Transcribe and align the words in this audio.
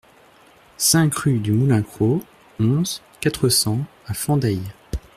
cinq 0.77 1.13
rue 1.15 1.37
du 1.37 1.51
Moulin 1.51 1.83
Cros, 1.83 2.23
onze, 2.59 3.03
quatre 3.19 3.49
cents 3.49 3.85
à 4.07 4.15
Fendeille 4.15 4.63